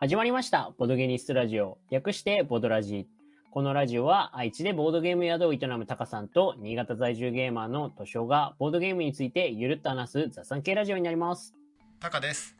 [0.00, 0.70] 始まりました。
[0.78, 1.76] ボドゲニストラジオ。
[1.90, 3.08] 略してボドラジ。
[3.50, 11.52] このラジオは愛知でボードゲーム宿を営むタカさんと新潟在住ゲーマーのトシオがボードゲームについてゆるっと話す雑談系ラジオになります。
[11.98, 12.54] タカです。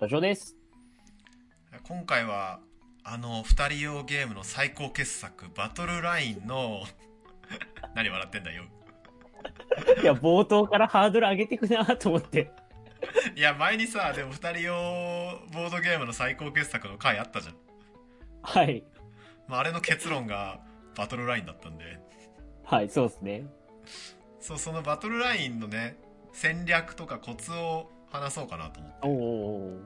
[0.00, 0.56] トシオです。
[1.84, 2.58] 今回は、
[3.04, 6.80] あの、二人用ゲームの最高傑作、バトルラインの、
[7.94, 8.64] 何笑ってんだよ。
[10.02, 12.50] いや、冒頭からハードル上げてくなと思って。
[13.36, 14.74] いや、前にさ、でも二人用
[15.52, 17.56] ボードゲームの最高傑作の回あったじゃん。
[18.42, 18.84] はい。
[19.48, 20.60] まあ、あれの結論が
[20.96, 21.98] バトルラインだったんで。
[22.64, 23.46] はい、そうですね。
[24.40, 25.96] そう、そのバトルラインのね、
[26.32, 28.98] 戦略とかコツを話そうかなと思って。
[29.06, 29.80] おお。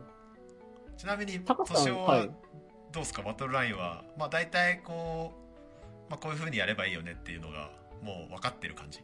[0.96, 1.74] ちなみに、年男
[2.04, 2.30] ははい
[2.92, 4.04] どうですか、バトルラインは。
[4.16, 5.32] まあ、大体こ
[6.08, 7.70] う、まあ、こういう風にやればいいよねっていうのが、
[8.02, 9.00] もう分かってる感じ。
[9.00, 9.02] い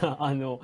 [0.00, 0.60] や、あの、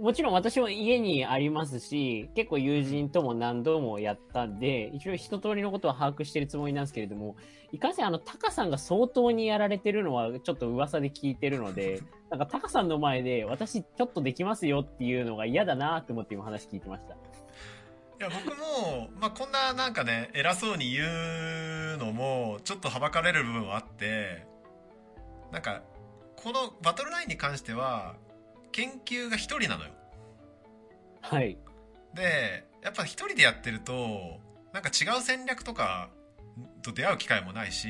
[0.00, 7.36] もちろん私も家にありますし、結構友人とも何度もやったんで、一応一通りのことは把握してるつもりなんですけれども、
[7.72, 17.14] いかんせんあの、タカさんが相当にやられてるのはちょっと噂で聞いてるので、 なんかタカさんの前で私ちょっとできますよっていうのが嫌だなと思って今話聞いてました。
[17.14, 17.16] い
[18.20, 21.04] や僕も、まあ、こんななんかね偉そうに言
[21.94, 24.44] うのもちょっとはばかれる部分はあって
[25.52, 25.82] なんか
[26.34, 28.16] このバトルラインに関しては
[28.72, 29.90] 研究が一人なのよ
[31.20, 31.58] はい。
[32.14, 34.40] でやっぱ一人でやってると
[34.72, 36.10] なんか違う戦略とか
[36.82, 37.88] と出会う機会もないし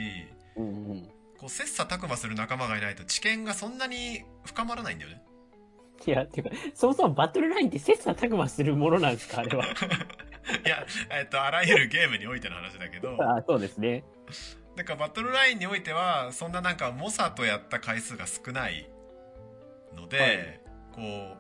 [0.57, 1.09] うんうん。
[1.39, 5.23] こう切磋琢磨する仲間がいないと知見がそんなに深まらないんだよね
[6.07, 9.65] いや、てか、そもそもバトルラインって切磋琢磨するものなんですかあれは。
[10.65, 14.05] いやえっとあらゆるゲームにおいての話だけど あそうですね。
[14.77, 18.89] だからバトルラインにおいてはそんななんか猛者とやった回数が少ない
[19.95, 20.61] ので、
[20.99, 21.37] こ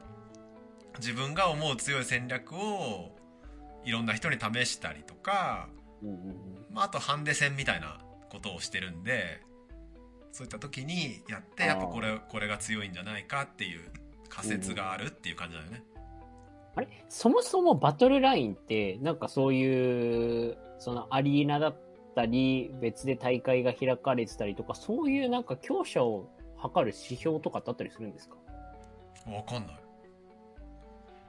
[0.94, 3.10] う自分が思う強い戦略を
[3.84, 5.68] いろんな人に試したりとか。
[6.70, 7.98] まあ、あとハンデ戦みたいな
[8.30, 9.40] ことをしてるんで
[10.30, 13.80] そういった時にやってやっぱこれこれが強いんじゃないかっていう
[14.28, 15.82] 仮説があるっていう感じだよね。
[16.76, 16.88] あれ？
[17.08, 21.80] そもそもバトルラインって、なんかそういう、そのアリーナだっ
[22.14, 28.36] たり、別で大会が開かれてたりとか、そういうなんか強者を測る指標とかってあったりするんですか？
[29.26, 29.76] わかんない。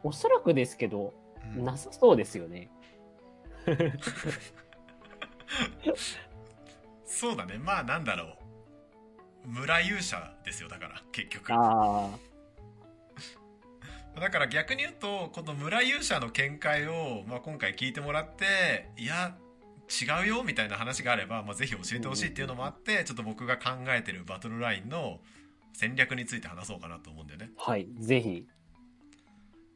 [0.03, 1.13] おそらくですけど、
[1.55, 2.69] うんなさそうですよね。
[7.05, 8.37] そうだねまあなんだろ
[9.45, 11.51] う村勇者ですよだから結局。
[11.53, 12.09] あ
[14.19, 19.37] だから逆に言うとこの村勇者の見解を、まあ、今回聞いてもらっていや
[19.89, 25.19] 違うよみたいな話があれば、まあ、ぜひ教えてほしいっていうのもあってちょっと僕が考えてるバトルラインの
[25.73, 28.45] 戦略について話そうかなと思うんだよねあ、はい、ぜひ。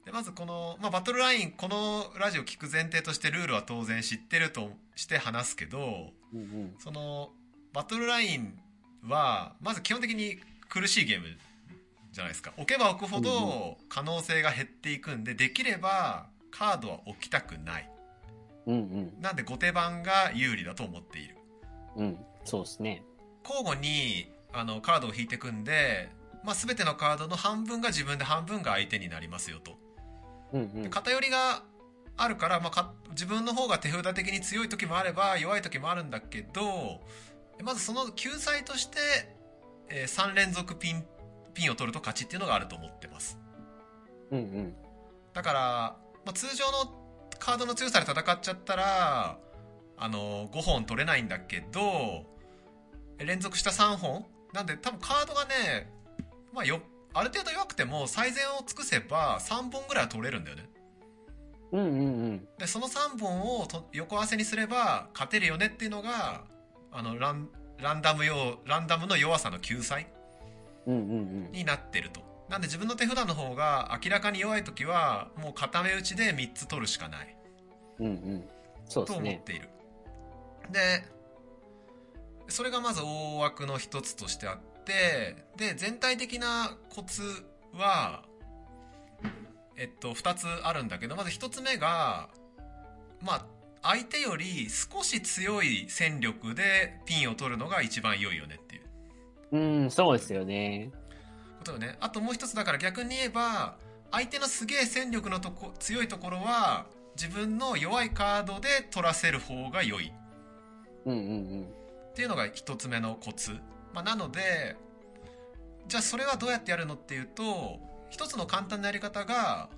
[0.05, 6.75] でまずこの、まあ、バトルラインこのラジオ聞く前提としてルールは当然知ってるとして話すけどうんうん。
[6.79, 7.29] その
[7.71, 8.59] バトルライン
[9.07, 10.37] はまず基本的に
[10.69, 11.27] 苦しいゲーム
[12.11, 17.89] じゃないですか置けば置くほうんど可能性が減っていくんでできればカードは置きたくない
[18.67, 19.21] うんうん。
[19.21, 21.37] なんで後手番が有利だと思っている
[21.95, 22.17] うん。
[22.43, 23.03] そうですね。
[23.43, 26.09] 交互にあのカードを引いていくんで、
[26.43, 29.77] まあ、全てのカードの半分が自分で半分が相手になりますよと
[30.53, 30.89] うんうん。
[30.89, 31.63] 偏りが
[32.15, 37.01] あるから、まあ、か自分の方が手札的に強い時もあれば弱い時もあるんだけど
[37.63, 38.97] まずその救済として、
[39.87, 41.03] え3連続ピン
[41.53, 43.37] ピンを取ると勝ちっていうのがあると思ってます
[44.31, 44.73] うんうん。
[45.33, 45.61] だから、
[46.25, 47.03] まあ、通常の
[47.39, 49.37] カードの強さで戦っちゃったら
[49.97, 52.25] あの5本取れないんだけど
[53.19, 55.91] 連続した3本なんで多分カードがね、
[56.53, 56.79] まあ、よ
[57.13, 60.69] ある程度弱くても最善を尽くせば3本ぐらいは取れるんだよね
[61.71, 62.01] うんうんう
[62.33, 62.47] ん。
[62.59, 66.43] でその3本をと横合わせにすれば勝てるよねっていうのが
[66.91, 67.49] あのラン
[67.81, 70.07] ランダム用ランダムの弱さの救済
[70.85, 71.51] うんうんうん。
[71.51, 77.35] になってるとなんで自分の手札の方が明らかに弱い時はもう固め打ちで3つ取るしかない
[77.99, 78.43] うんうん。
[78.85, 79.29] そうでとすね。
[79.31, 79.69] 思っている
[80.71, 81.03] で
[82.47, 87.21] それがまず大枠の一つとしてあってで全体的なコツ
[87.73, 88.23] は
[89.77, 92.29] えっと2つあるんだけどまず1つ目が
[93.21, 93.45] まあ
[93.81, 98.83] 相手より少し強い戦力でピンを取るのが一番良いよねっていう。
[99.51, 100.89] うん、そうですよね。
[101.59, 101.97] ことよね。
[101.99, 103.75] あともう一つだから逆に言えば
[104.11, 106.85] 相手のすげえ戦力のとこ強いところは
[107.15, 110.11] 自分の弱いカードで取らせる方が良い。
[111.05, 111.82] うんうん
[112.13, 113.53] っていうのが一つ目のコツ、
[113.91, 114.75] まあ、なので
[115.87, 117.79] じゃあそれはどうやってやるのっていうと
[118.11, 119.69] 一つの簡単なやり方が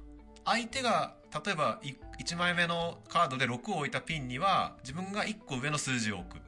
[0.43, 1.15] 相手が
[1.45, 1.79] 例えば
[2.19, 6.41] 1枚目のカードで6を置いたピンには自分が1個上の数字を置く。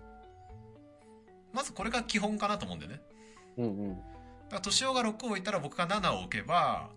[1.54, 3.02] まずこれが基本かなと思うんだよね。
[3.58, 3.96] うんうん。
[3.96, 4.04] だか
[4.52, 6.90] ら年男が6を置いたら僕が7を置けば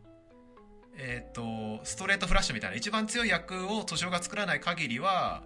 [0.97, 5.43] えっ、とストレートフラッシュみたいな一番強い役を年男が作らない限りは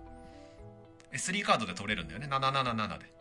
[1.13, 2.27] え3カードで取れるんだよね。
[2.29, 3.14] 777で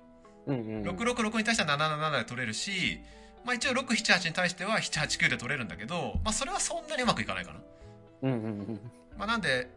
[0.48, 0.84] うんうん。
[0.84, 3.00] 666に対しては777で取れるし、
[3.46, 7.60] まあ、一応678に対しては789で取れるんだけど、まあ、それはそんなにうまくいかないかな、
[8.24, 8.80] うんうんうん。
[9.18, 9.70] まあ、なんで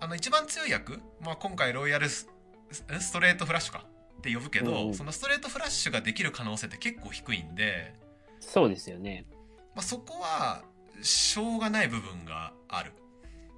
[0.00, 2.28] あの一番強い役、まあ、今回ロイヤルス
[2.70, 3.84] ストレートフラッシュか？
[4.18, 7.94] って呼ぶけど、うんうんそのストレートフラッシュができる可能性って結構低いんで、
[8.40, 9.26] そうですよね。
[9.74, 10.62] まあ、そこは
[11.02, 12.92] しょうがない部分がある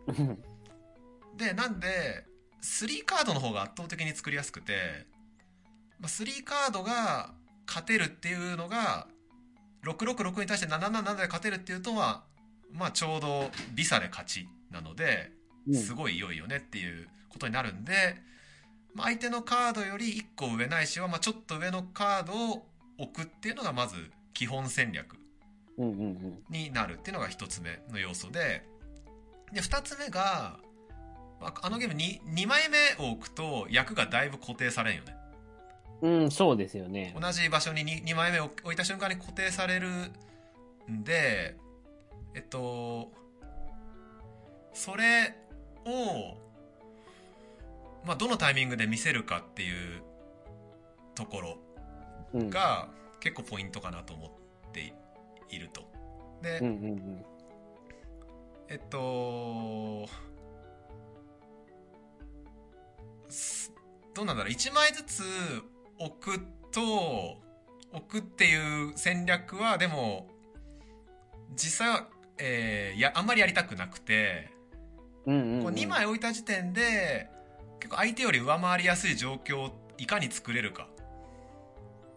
[0.06, 0.38] うん
[1.36, 2.24] でなんで
[2.62, 5.15] 3カードの方が圧倒的に作りやすくて、まあ、
[6.02, 7.30] 3カードが
[7.66, 9.06] 勝てるっていうのが
[9.84, 12.22] 666に対して777で勝てるっていうとは
[12.72, 15.32] まあちょうどビサで勝ちなので
[15.68, 17.92] うんすごい良いよねっていうことになるんで、
[18.94, 22.66] まあ、相手のカードより1個上ないしは、まあ、ちょっと上のカードを
[22.98, 23.96] 置くっていうのがまず
[24.32, 25.16] 基本戦略。
[25.78, 28.62] になるっていうのが一つ目の要素で
[29.52, 30.56] で二つ目が
[31.40, 35.14] まああのゲームに2枚目を置くと役がだいぶ固定されんよね
[36.02, 37.14] うん、そうですよね。
[37.18, 39.88] 同じ場所に 2, 2枚目を置いた瞬間に固定される
[40.90, 41.56] んで
[42.34, 43.10] えっと
[44.72, 45.34] それ
[45.86, 46.36] を
[48.04, 50.02] まあどのタイミングで見せるかっていう
[51.14, 51.58] ところ
[52.34, 52.50] うん。
[52.50, 52.88] が
[53.20, 54.92] 結構ポイントかなと思って
[55.50, 55.82] いると
[56.42, 57.24] で、うんうんうん。
[58.68, 60.08] えっと、
[63.28, 63.72] す
[64.14, 65.22] どうなんだろう、1枚ずつ
[65.98, 67.38] 置くと、
[67.92, 70.28] 置くっていう戦略は、でも、
[71.54, 72.08] 実際は、
[72.38, 74.50] えーいや、あんまりやりたくなくて、
[75.26, 75.62] うんうんうん。
[75.64, 77.28] こう2枚置いた時点で、
[77.80, 80.88] 結構相手より上回りやすい状況をいかに作れるか。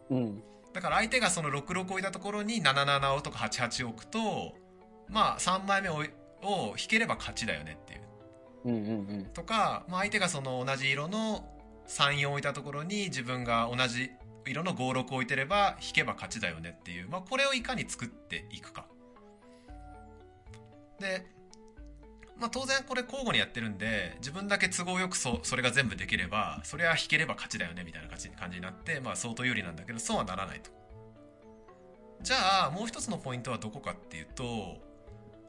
[0.10, 0.44] うん。
[0.74, 4.56] だから相手がその66置いたところに77をとか88置くと、
[5.08, 6.04] まあ3枚目を
[6.42, 8.02] を引ければ勝ちだよねっていう。
[8.66, 9.26] うんうんうん。
[9.34, 11.46] とか、まあ、相手がその同じ色の
[11.90, 14.12] 34置いたところに自分が同じ
[14.46, 18.86] 色の56置いてれば引けば勝ちだよねっていう、まあ、これをいかに作っていくか。
[21.00, 21.26] で、
[22.40, 30.72] まあ、当然これ交互にやってるんで自分だけ都合よくそそれが全部できればそれは引ければ勝ちだよねみたいな感じ感じになって、まあ、相当有利なんだけどそうはならないと。
[32.22, 34.78] じゃあもう一つのポイントはどこかっていうと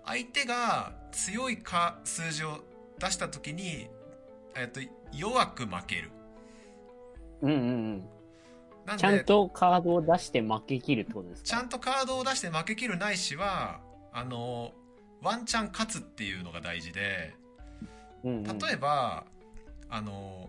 [0.06, 2.60] 相手が強いか数字を
[3.00, 3.88] 出した時に、
[4.54, 4.80] えっと、
[5.12, 6.10] 弱く負ける。
[7.42, 7.58] うんうん
[8.88, 8.96] うん。
[8.96, 11.48] ちゃんとカードを出して負け切るってことですか？
[11.48, 13.80] ちゃんとカードを出して負け切るないしは、
[14.12, 14.72] あの、
[15.22, 17.34] ワンチャン勝つっていうのが大事で、
[18.24, 19.24] うんうん、例えば、
[19.88, 20.48] あの、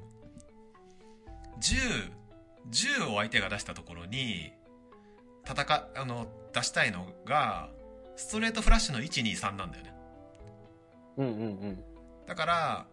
[1.60, 2.12] 10、
[2.72, 4.52] 10を相手が出したところに、
[5.46, 7.70] 戦、あの、出したいのが、
[8.16, 9.94] ストレートフラッシュの1、2、3なんだよね。
[11.18, 11.84] うんうんうん。
[12.26, 12.86] だから、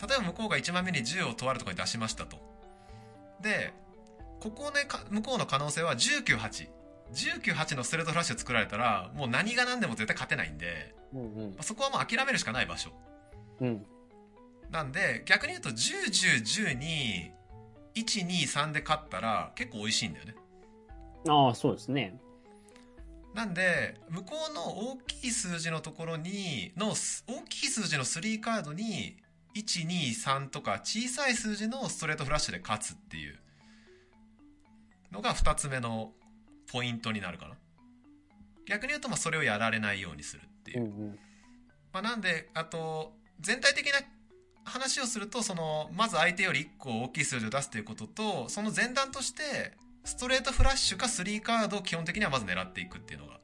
[0.00, 2.36] 例えば向こうが1枚目に10をとあるところに出しましたと。
[3.44, 3.72] で、
[4.40, 6.68] ここね、か向こうの可能性は198。
[7.12, 12.90] 198のストレートフラッシュ作られたら、もう何が何でも絶対勝てないんで、うんうんまあそこはもう諦めるしかない場所。
[13.60, 13.86] うん。
[14.70, 15.74] なんで、逆に言うと10、
[16.06, 17.30] 10、10に、
[17.94, 20.34] 1、2、3で勝ったら結構美味しいんだよね。
[21.28, 22.18] ああ、そうですね。
[23.34, 29.16] なんで、向こうの大きい数字のところに、の、す大きい数字の3カードに、
[29.54, 33.38] 1、2、3とか小さい数字のストレートフラッシュで勝つっていう
[35.12, 36.12] のが2つ目の
[36.70, 37.54] ポイントになるかな。
[38.66, 40.82] 逆に言うと、まあそれをやられないようにするっていうう。
[40.82, 41.18] んうん。
[41.92, 44.00] まあなんで、あと、全体的な
[44.64, 53.40] 話をすると、その、まず相手より1個大きい数字を出すということと、その前段として、ストレートフラッシュか3カードを基本的にはまず狙っていくっていうのが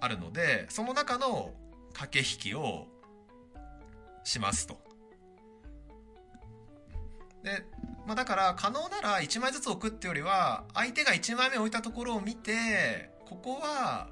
[0.00, 1.52] あるので、その中の
[1.92, 2.86] 駆け引きを
[4.24, 4.80] しますと。
[7.42, 7.64] で、
[8.06, 14.08] まあだから可能なら1枚ずつ置くってよりは、相手が1枚目置いたところを見て、ここは、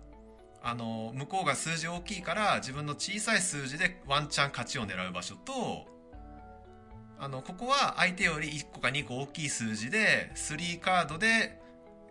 [0.63, 5.87] あの、向こうが数字大きいから自分の小さい数字でワンチャン勝ちを狙う場所と、
[7.21, 11.61] あの、ここは相手より1個か2個大きい数字で、3カードで、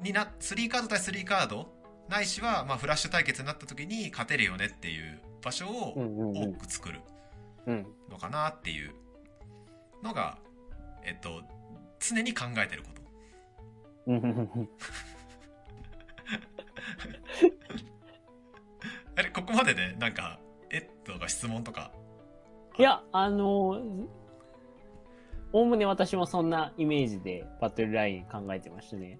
[0.02, 1.74] にな、3カード対3カード、
[2.10, 6.54] ないしは、まあ、フラッシュ対決になった時に勝てるよねっていう場所をうんうんう多ん。
[6.56, 7.17] く作るうん。
[8.10, 8.94] のかなっていう
[10.04, 10.38] のが、
[11.04, 11.42] えっと、
[12.00, 13.02] 常に考えてること。
[19.16, 20.14] あれ、ここまでで、なん。
[20.14, 21.92] か、えっとか質問とか
[22.78, 23.82] いや、あの、
[25.54, 26.50] おおむね私もそん。
[26.50, 29.20] なイメージでバトルライン考えてましたね。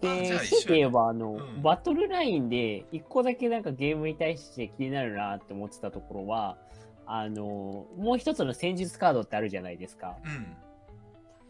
[0.00, 1.62] で、強いて言えば、あの、うん。
[1.62, 3.62] バトルラインで一個だけなん。
[3.62, 6.56] かゲームに対して気になるなって思ってたところは、
[7.06, 10.16] あの、もう一つの戦術カードってあるじゃないですか。
[10.24, 10.56] うん。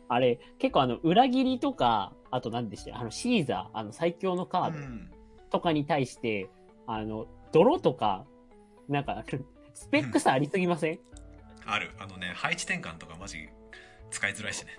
[0.08, 5.10] あれ、結構あの、裏切りとか、あと何でしたあの、シーザー、あの、最強のカードうん。
[5.50, 6.48] とかに対して、
[6.86, 8.24] あの、泥とか、
[8.88, 9.24] なんか、
[9.74, 10.98] スペック差ありすぎません？
[11.66, 11.90] ある。
[11.98, 13.48] あのね、配置転換とかマジ
[14.10, 14.72] 使いづらいしね。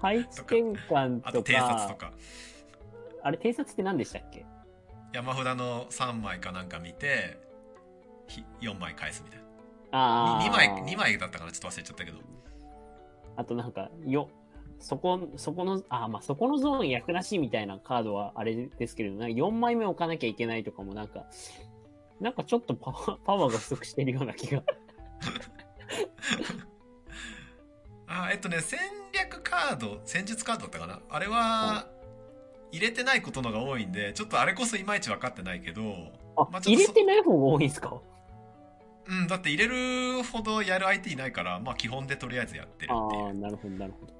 [0.00, 2.12] 配置転換あととか、偵察とか。
[3.22, 4.44] あれ、偵察って何でしたっけ？
[5.12, 7.38] 山札の3枚かなんか見て、
[8.28, 9.47] ひ4枚返すみたいな。
[9.90, 10.44] ああ。
[10.44, 12.18] 2枚、二枚だったかなちょっと忘れちゃったけど。
[13.36, 14.28] あとなんか、よ、
[14.80, 21.24] そこ、そこの、あ、まあ、そこのゾーン役なしみたいなカードはあれですけれど、なんか4枚目置かなきゃいけないとかもなんか、
[22.20, 24.62] なんかちょっとパワー パワーが不足してるような気が。
[28.06, 28.78] あ、えっとね、戦
[29.12, 31.86] 略カード、戦術カードだったかなあれは、
[32.72, 35.82] 入れてないことのが多いんで、ちょっとあれこそいまいち分かってないけど、
[36.36, 38.00] あ、まあ入れてない方が多いんですか？
[39.08, 43.34] うん、だって入れるほどやる相手いないから、まあ基本でとりあえずやってるっていああ、う。
[43.34, 44.12] なるほど、なるほど。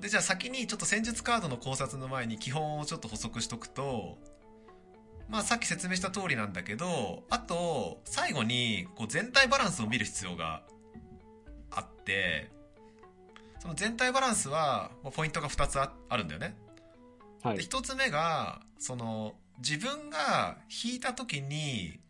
[0.00, 4.18] で、じゃあ先にちょっと戦術カードの考察の前に基本をちょっと補足しとくと、
[5.28, 10.62] まあさっき説明した通りなんだけど、あと、最後にこう全体バランスを見る必要が
[11.70, 12.50] あって、
[13.60, 16.56] その全体バランスは、まあポイントが2つああるんだよね。
[17.44, 17.58] で、はい。
[17.58, 22.00] 一つ目が、その、自分が引いた時に、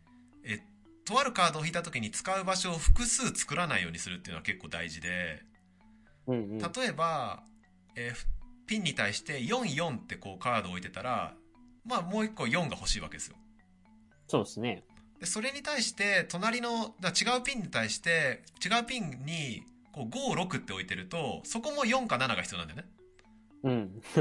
[0.43, 0.59] え、
[1.07, 5.41] とあるカードを引いた時に使う場所を複数作らないようにするっていうのは結構大事で、
[6.27, 6.57] うんうん。
[6.57, 7.43] 例えば、
[7.95, 8.25] えーふ
[8.67, 11.33] ピンに対して44ってこうカードを置いてたら、
[11.85, 13.37] まあもう一個4が欲しいわけですよ。
[14.27, 14.83] そうですね。
[15.21, 22.89] で、それに対して、隣の、だ違うピンに対して、違うピンに、こう5、6って置いてると、そこも4か7が必要なんだよね。
[23.63, 23.99] うん。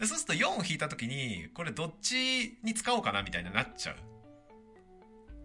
[0.00, 3.96] でそうすると4を引いた時にこれどっちに使おうかなみたいになっちゃう、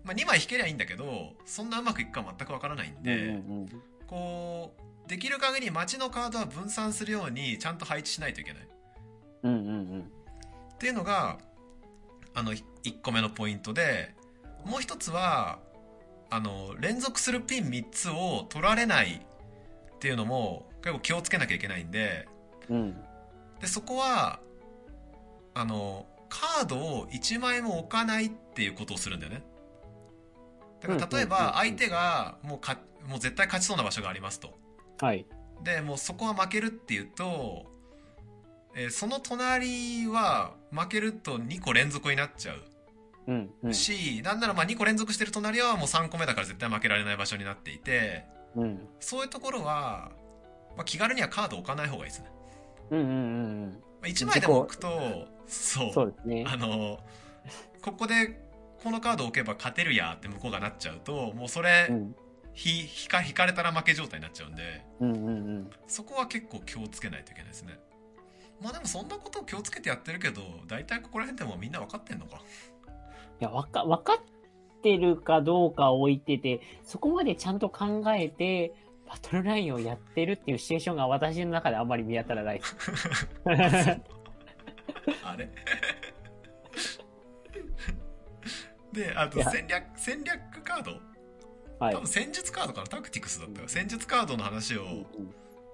[0.03, 3.69] まあ、2枚引けりゃいいんだけどそんなうまくいくか全くわからないんで、うんうん
[4.07, 8.67] こうできる限り街のカードは分散するようにちゃんと配置しないといけない
[9.43, 9.51] うん。
[9.51, 9.99] うんうんうん。
[10.01, 11.39] っていうのが
[12.35, 12.63] あの1
[13.03, 14.13] 個目のポイントで
[14.65, 15.59] もう一つは
[16.29, 19.25] あの連続するピン3つを取られない
[19.95, 22.27] っていうのも結構気をつけなきゃいけないんで
[22.69, 22.95] うん。
[23.59, 24.39] でそこは
[25.55, 29.43] あのカードを1枚も置かないっていうことをするんだよね
[30.81, 34.57] だから例えば相手がもうかもう絶対勝ちそうな場所がありますと
[35.01, 35.25] はい。
[35.63, 37.65] でもうそこは負けるっていうと、
[38.75, 42.61] えーその隣は負けると2個連続になっちゃう
[43.27, 43.73] うんうん。
[43.73, 48.87] し、なんならまあ2個連続してる隣はもう3個目だから絶対負けられない場所になっていてうん。
[48.99, 50.11] そういうところは、
[50.77, 52.31] まあ、気軽にはカードを置かない方がいいですね、
[52.91, 53.15] うんうんうんう
[53.67, 53.69] ん。
[54.01, 56.45] まあ、1枚でも置くとそうそうですね。
[56.47, 56.99] あの、
[57.81, 58.39] ここで
[58.83, 62.15] このカードを置けば勝てるやって向こうがなっちゃうと、もうそれ、うん。
[62.53, 65.69] ひ、引か、引かれたら負け状態になっちゃうんで、うんうんうん。
[65.87, 67.79] そこは結構気をつけないといけないですね。
[68.61, 72.41] まあでもそんなことを気をつけてやってるけど、大体ここら辺でもみんな分かってんのか。
[73.39, 78.73] いや、わか、わかってるかどうか置いてて、そこまでちゃんと考えて、
[79.07, 82.75] バトルラインをやってるっていうシチュエーションが私の中であんまり見当たらないです。
[85.23, 85.49] あれ？
[88.93, 90.91] で、あと戦略、戦略カード
[91.79, 91.99] はい多。
[92.01, 93.67] 分戦術カードかなタクティクスだったよ。
[93.67, 95.05] 戦術カードの話を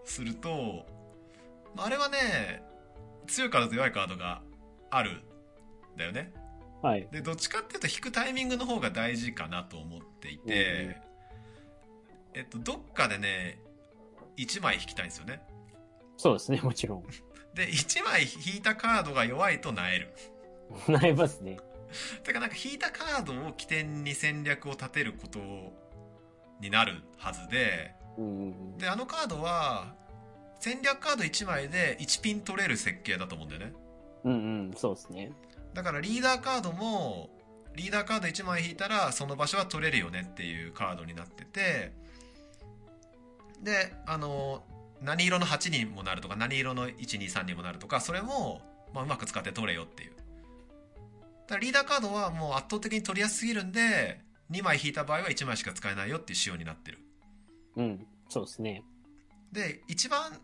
[0.04, 0.86] すると、
[1.76, 2.64] まああれはね、
[3.28, 4.42] 強いカードと弱いカードが
[4.92, 6.32] あるんだよね。
[6.82, 7.08] はい。
[7.12, 11.02] で、どっちかっていうと引くタイミングの方が大事かなと思っていて、
[12.36, 13.60] えっと、どっかでね、
[14.38, 15.42] 1枚引きたいんですよね。
[16.18, 17.04] そうですね、もちろん。
[17.56, 20.14] で、1枚引いたカードが弱いとなえる。
[20.88, 21.58] なりますね。
[22.24, 25.40] てかなんか引いたカードを起点に戦略を立てること
[26.60, 27.96] になるはずで。
[28.78, 29.96] で、あのカードは、
[30.60, 33.74] 戦略カード1枚で1ピン取れる設計だと思うんだよね。
[34.24, 34.36] うんう
[34.70, 35.32] ん、そうですね。
[35.74, 37.30] だからリーダーカードも、
[37.76, 41.92] リーダーカード1枚引いたらその場所は取れるよねっていうカードになってて、
[43.62, 44.64] で、あの、
[45.02, 48.62] 何色の8にもなるとか、何色の123にもなるとか、それも、
[48.94, 50.15] まあ、うまく使って取れよっていう。
[51.48, 54.20] だリーダーカードはもう圧倒的に取りやすすぎるんで、
[54.52, 57.00] 2枚引いた場合は1枚しか使えないよっていう仕様になってる。
[57.76, 58.84] うん、そうですね。
[59.52, 60.40] で、一番、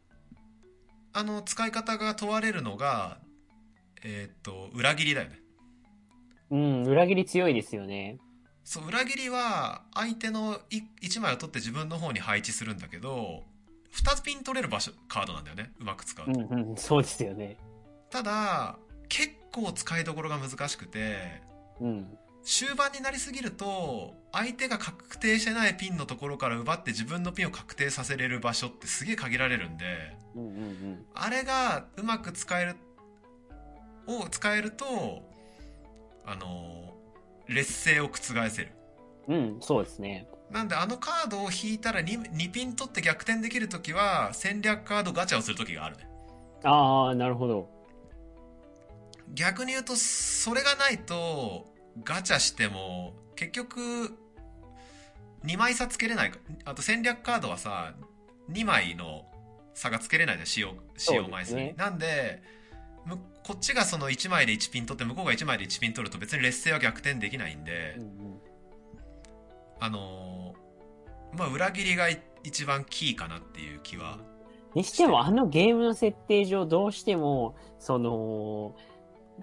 [1.13, 3.19] あの、使い方が問われるのが、
[4.03, 5.39] えーっと、裏切りだよね。
[6.51, 8.19] うん、裏切り強いですよね。
[8.63, 13.43] そう裏切りは相手の1枚を取って自分の方に配置するんだけど
[13.93, 17.57] 2ピン取れる場所カードなんだよねうまく使うと、うんうん、そうですよね。
[18.09, 18.77] ただ
[19.11, 21.41] 結構使いどころが難しくて
[21.81, 22.17] うん。
[22.43, 31.05] 終盤になりすぎると相手が確定してないピンのところから奪って自分のピンを確定させれる場所ってすげえ限られるんでうんうんうん。
[31.13, 32.75] あれがうまく使える
[34.07, 34.85] を使えると
[36.25, 36.95] あの
[37.47, 38.71] 劣勢を覆せる
[39.27, 40.27] うん、そうですね。
[40.49, 46.07] なんであのカードを引いたら 2, 2ピン取って逆転できるときは戦略カードガチャをするときがあるね
[46.63, 47.80] ああ、なるほど。
[49.33, 51.65] 逆に言うとそれがないと
[52.03, 54.17] ガチャしても結局
[55.45, 56.39] 2枚差つけれないか。
[56.65, 57.93] あと戦略カードはさ
[58.51, 59.25] 2枚の
[59.73, 60.45] 差がつけれないじゃん。
[60.45, 61.75] 使用使用枚数に、ね。
[61.77, 62.41] なんで
[63.05, 68.41] むこっちがその1枚で1ピン取って向こうが1枚で1ピン取ると別に劣勢は逆転できないんで、うんうん。
[69.79, 70.71] あのー
[71.37, 74.19] まあ裏切りがい一番キーかなっていう気は。
[74.73, 78.75] にしても、あのゲームの設定上、どうしても、その、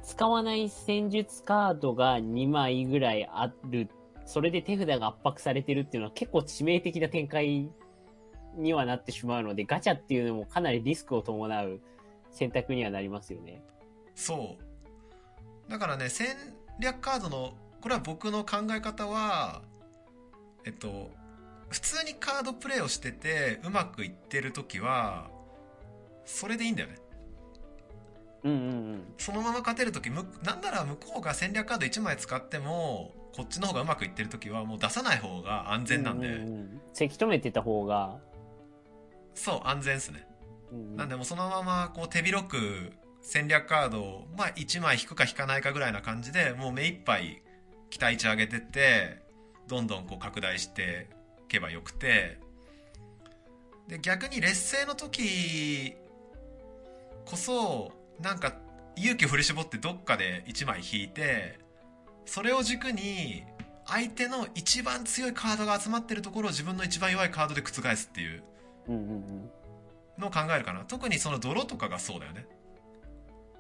[0.03, 3.89] 使わない戦術カードが2枚ぐらいある、
[4.25, 7.71] それで手札が圧迫されてるっていうのは結構致命的な展開
[8.57, 11.81] にはなってしまうので、ガチャっていうのもかなりリスクを伴う。
[12.31, 13.63] 選択にはなりますよね。
[14.15, 14.57] そ
[15.69, 15.71] う。
[15.71, 16.29] だからね戦
[16.81, 19.63] 略カードのこれは僕の考え方は
[20.65, 21.11] えっと
[21.69, 25.31] 普通にカードプレイをしててうまくいってる時は
[26.25, 26.97] それでいいんだよね。
[28.45, 29.15] うんうんうん。
[29.19, 38.19] そのまま勝てる時むなんなら向こうが戦略カード1枚使ってもこっちの方がうまくいってる時はもう出さない方が安全なんで、うんせき止めてた方が、
[39.35, 40.27] そう安全っすね。
[40.73, 40.97] うんうん。
[40.97, 42.93] なんでもうそのままこう手広く
[43.23, 47.43] 戦略カードを、まあ、1枚引くか引かないかぐらいな感じでもう目いっぱい
[47.91, 49.23] 期待値上げてって
[49.69, 51.09] どんどんこう拡大して
[51.45, 52.39] いけばよくて。
[53.89, 55.95] で逆に劣勢の時
[57.25, 58.55] こそなんか
[58.97, 61.59] 勇気を振り絞ってどっかで1枚引いて
[62.27, 63.45] それを軸に
[63.87, 68.43] 相手の一番強いカードが集まってるところを自分の一番弱いカードで覆すっていう。
[70.19, 70.85] のを考えるかな。
[70.85, 72.47] 特にその泥とかがそうだよね。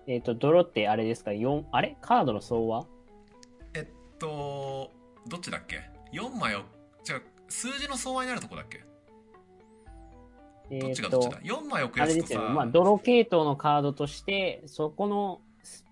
[0.07, 1.97] えっ、と、泥ってあれですか ?4、あれ？
[2.01, 2.85] カードの総和？
[3.75, 3.87] えっ
[4.18, 4.90] と
[5.29, 6.62] どっちだっけ？4枚を
[7.05, 8.85] じゃあ数字の相和になるとこだっけ？
[10.70, 12.54] えっ、どっちがどっちとだ、4枚を増あやすとされですよね。
[12.54, 15.40] まあ、泥系統のカードとして、そこの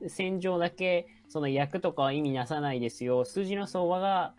[0.07, 3.25] 戦場だけ、その役とかは意味なさないですよ。
[3.25, 4.35] 数字の相和が、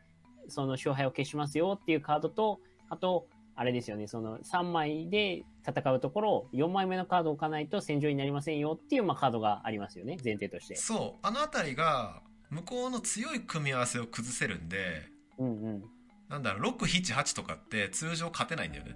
[0.47, 10.75] その勝敗を消しますよっていうカードと、あと、あれですよね、その3枚で戦うところ、4枚目のカードを置かないと戦場になりませんよっていう、まあ、カードがありますよね、前提として。
[10.75, 15.83] そうあの辺りが向こうの強い組み合わせを崩せるんでうんうん。
[16.29, 18.95] なんだろう678とかって通常勝てないんだよね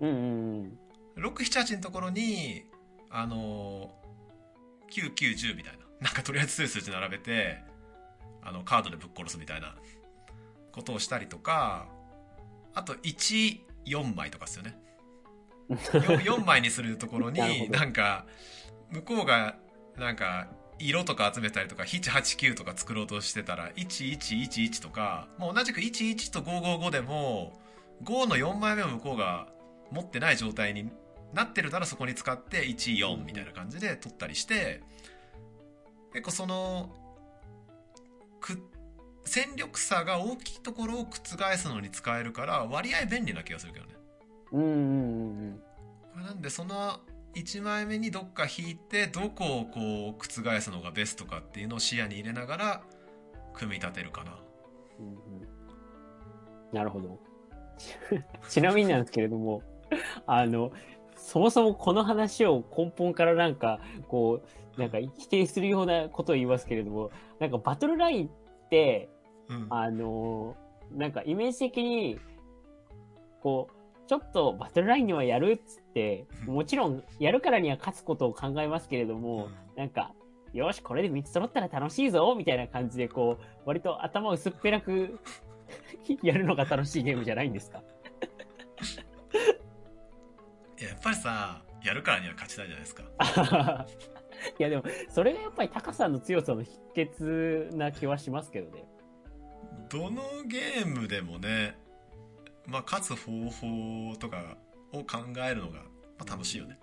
[0.00, 0.78] うんうん
[1.16, 1.24] うん。
[1.24, 2.64] 678のところに
[3.10, 5.84] あのー、9910みたいな。
[6.00, 7.62] なんかとりあえず強い数字並べて
[8.42, 9.74] あのカードでぶっ殺すみたいな。
[10.74, 11.86] ことをしたりとか
[12.74, 14.76] あと14枚とかですよね。
[15.70, 18.26] 4, 4 枚にするところになんか
[18.90, 19.56] 向こうが
[19.96, 20.48] なんか
[20.80, 27.60] 色とか集めたりとか789とか作ろうとしてたら1111とかもう同じく11と555でも
[28.02, 29.46] 5の4枚目を向こうが
[29.94, 30.90] 持ってない状態に
[31.32, 34.82] なってるならそこに使って14みたいな感じで取ったりして
[36.12, 36.90] 結構その
[38.40, 38.58] く
[39.24, 43.92] 戦力差が大きいところを覆すのに使えるから割合便利な気がするけどね
[44.52, 45.60] うんうんうん
[46.16, 46.22] うん。
[46.22, 47.00] なんでその
[47.34, 52.82] 1枚目にどっか引いてどこをこう覆すのがベストかっていうのを視野に入れながら
[53.54, 54.38] 組み立てるかな
[55.00, 55.54] うんうん
[56.74, 57.20] なるほど。
[58.48, 59.62] ちなみになんですけれども、
[60.26, 60.72] あの、
[61.16, 64.42] そもそもこの話を根本からなんか、こ
[64.76, 68.30] う、なんか否定するようなことを言いますけれども、なんかバトルラインっ
[68.70, 69.08] て、
[69.48, 69.66] うん。
[69.70, 70.56] あの、
[70.92, 72.18] なんかイメージ的に、
[73.40, 73.74] こう、
[74.06, 80.12] ちょっとバトルラインにはやるっつって、もちろんやるからには勝つことを考えますけれども、なんか、
[80.52, 85.18] よし、これで3つ揃ったら楽しいぞみたいな感じで、こう、割と頭薄っぺらく
[86.22, 87.82] やるのが楽しいゲームじゃないんですか？
[91.04, 93.04] ぱりさやるからには勝ちたいじゃないですか。
[94.58, 98.86] いや、でも、それがやっぱりタカさんの強さの秘訣な気はしますけどね。
[99.90, 101.76] どのゲームでもね
[102.66, 104.56] まあ勝つ方法とか
[104.92, 105.80] を考えるのが、
[106.18, 106.78] まあ、楽しいよね。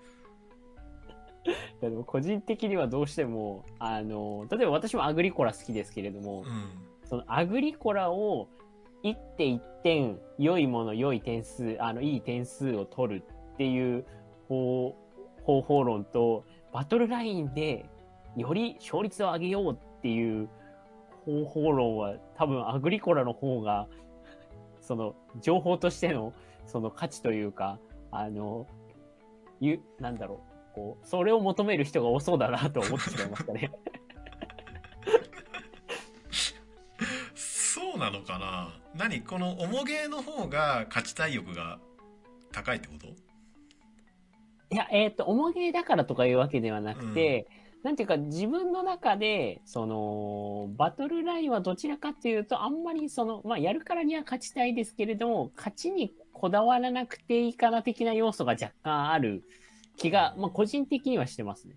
[1.81, 6.47] でも個人的にはどうしても、あの、例えば私もアグリコラ好きですけれども、うん。
[7.05, 8.47] そのアグリコラを
[9.01, 13.23] 一手一点、良いもの、良い点数、あの、いい点数を取る
[13.61, 14.05] っていう
[14.47, 14.95] 方
[15.43, 17.87] 方法論と、バトルラインで
[18.35, 20.49] より勝率を上げようっていう
[21.25, 23.87] 方法論は多分アグリコラの方が、
[24.81, 26.33] その情報としての
[26.65, 27.77] その価値というか、
[28.09, 28.65] あの、
[29.59, 33.71] ゆ、なんだろう、こう、それを求める人が多そうだなと思ってしまいましたね。
[37.35, 38.81] そうなのかな？
[38.95, 39.21] 何？
[39.21, 41.79] この重ゲーの方が勝ちたい欲が
[42.51, 43.30] 高いってこと？
[44.71, 47.47] いや、えっ、と、重げだからとかいうわけではなくて、
[47.83, 59.43] なんていうか、自分の中で、その、バトルラインはどちらかっていうと、あんまりその、まあ、やるからには勝ちたいですけれども、勝ちにこだわらなくていいかな的な要素が若干ある
[59.97, 61.75] 気が、まあ、個人的にはしてますね。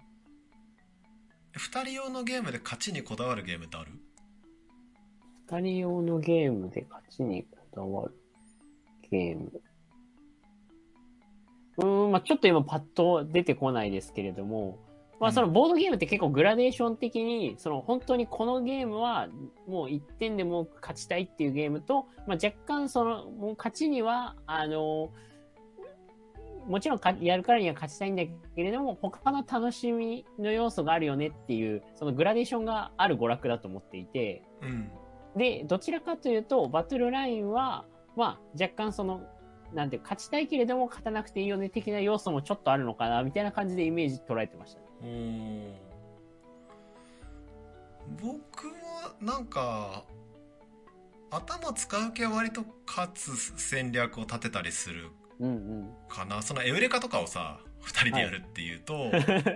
[1.53, 3.93] 二人用のゲームで勝ちにこだわるゲームってある？
[5.47, 8.15] 二人用のゲームで勝ちにこだわる
[9.11, 9.53] ゲーム。
[11.79, 14.79] うーん、まあちょっと今パッと出てこないですけれども、
[15.21, 19.29] まあそのボードゲームって結構グラデーション的に、その本当にこのゲームは
[19.67, 25.11] もう1点でも勝ちたいっていうゲームと、まあ若干その、もう勝ちには、あの、
[26.67, 34.91] もちろんかやるからには勝ちたいんだけれども、他の楽しみの要素があるよねっていう、そのグラデーションがある娯楽だと思っていて、うん。
[35.37, 37.85] で、どちらかというと、バトルラインは、
[38.17, 39.23] まあ、若干その、
[39.75, 45.81] なんていうか、勝ちたいけれども勝たなくていいよね的な要素もちょっとあるのかな、みたいな感じでイメージ捉えてましたね。
[48.23, 50.05] 僕はなんか
[51.31, 55.11] 頭使う系は割と勝つ戦略を立てたりする
[55.41, 55.89] うんうん。
[56.09, 59.11] かなそのエウレカとかをさ2人でやるっていうと、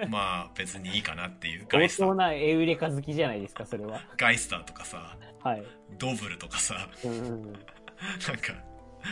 [0.08, 4.00] まあ別にいいかなっていうガ相イスター当なエウレカ好きじゃないですか、それは。
[4.16, 5.64] ガイスターとかさはい。
[5.98, 7.42] ドブルとかさうんうんうん。
[7.52, 7.62] なんか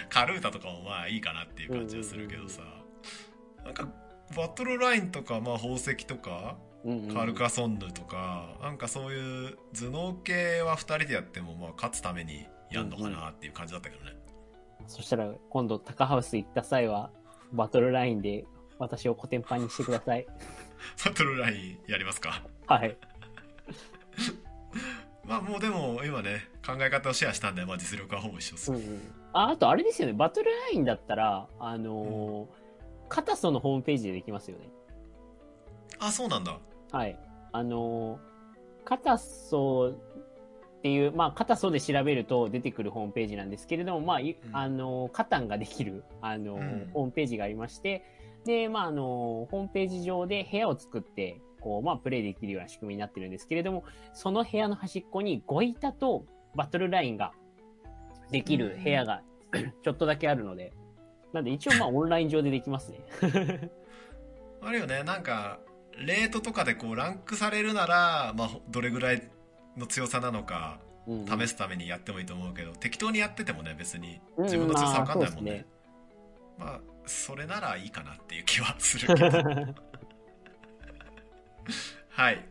[0.09, 2.63] カルータとかもまあいいかなっていう感じはするけどさ、
[3.65, 3.89] なんか
[4.37, 14.13] バトルラインとか、まあ、宝石とかうんうんカルカソンヌとか、なんかそういう頭脳系は2人でやってもまあ勝つためにやんのかなっていう感じだったけどね、
[14.87, 17.11] そしたら、今度、高ハウス行った際は、
[17.53, 18.45] バトルラインで
[18.79, 20.27] 私をコテンパンにしてください。
[21.05, 22.43] バトルラインやりますか？
[22.67, 22.97] はい。
[25.27, 29.01] まあもうでも今ね考え方をシェアしたんで、まあ、実力はほぼ一緒です、うんうん。
[29.33, 32.67] あ、あとあれですよね、バトルラインだったら、あのー
[33.09, 34.69] カタソのホームページでできますよね。
[36.01, 36.59] あそうなんだ
[36.91, 37.17] はい。
[37.53, 38.19] あのー
[38.85, 39.95] カタソ
[40.79, 48.05] っていう、まあ、カタソで調べると出てくるホームページなんですけれども、まあ、いうんあのーカタンができる、あのーうんホームページがありまして、
[48.45, 56.25] で、まあ、あのーホームページ上で部屋を作って、こう、まあ、プレイできるような仕組みになってるんですけれども、その部屋の端っこにゴイタと
[56.57, 57.33] バトルラインが
[58.31, 59.23] できる部屋が
[59.83, 60.73] ちょっとだけあるので、
[61.33, 63.01] なんで一応まあオンライン上でできますね。
[64.63, 65.03] あるよね。
[65.05, 65.61] なんか
[65.99, 69.31] レートとかでこうランクされるなら、まあ、どれぐらい
[69.77, 71.41] の強さなのかうんうん。
[71.41, 75.67] 試すためにやってもいいと思うけど、適当にやっててもね別にうん自分の強さ分かんないもんね,、
[76.59, 76.81] まあね。
[76.81, 79.39] まあそれならいいかなっていう気はするけど。
[82.11, 82.45] はい、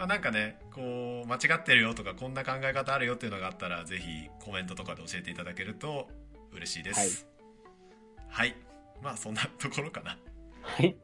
[0.00, 6.08] まあ、なんかねこう間違ってるよとかこんな考え方あるよっていうのがあったらぜひコメントとかで教えていただけると
[6.54, 7.26] 嬉しいです。
[8.26, 8.56] はい、
[9.02, 10.16] まあそんなところかな。
[10.62, 10.96] はい。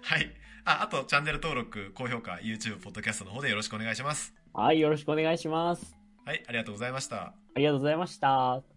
[0.00, 0.30] はい。
[0.64, 4.34] ああとチャンネル登録高評価 YouTube ポッドキャストの方でよろしくお願いします。
[4.54, 5.94] はい、よろしくお願いします。
[6.24, 7.16] はいありがとうございました。
[7.16, 8.73] ありがとうございました。